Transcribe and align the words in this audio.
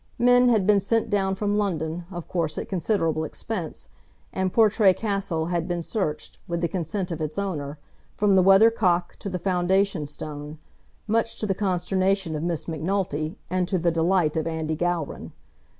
Men 0.17 0.49
had 0.49 0.65
been 0.65 0.79
sent 0.79 1.11
down 1.11 1.35
from 1.35 1.59
London, 1.59 2.05
of 2.09 2.27
course 2.27 2.57
at 2.57 2.67
considerable 2.67 3.23
expense, 3.23 3.87
and 4.33 4.51
Portray 4.51 4.95
Castle 4.95 5.45
had 5.53 5.67
been 5.67 5.83
searched, 5.83 6.39
with 6.47 6.59
the 6.61 6.67
consent 6.67 7.11
of 7.11 7.21
its 7.21 7.37
owner, 7.37 7.77
from 8.17 8.35
the 8.35 8.41
weathercock 8.41 9.15
to 9.19 9.29
the 9.29 9.37
foundation 9.37 10.07
stone, 10.07 10.57
much 11.05 11.39
to 11.39 11.45
the 11.45 11.53
consternation 11.53 12.35
of 12.35 12.41
Miss 12.41 12.67
Macnulty, 12.67 13.37
and 13.51 13.67
to 13.67 13.77
the 13.77 13.91
delight 13.91 14.35
of 14.35 14.47
Andy 14.47 14.75
Gowran. 14.75 15.33